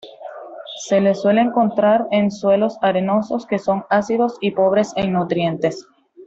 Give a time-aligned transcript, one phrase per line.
[0.87, 5.87] Se le suele encontrar en suelos arenosos, que son ácidos y pobres en nutrientes.